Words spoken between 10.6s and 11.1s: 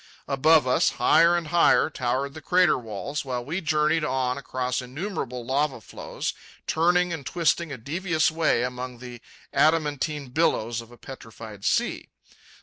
of a